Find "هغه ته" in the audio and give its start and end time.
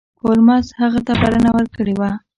0.81-1.13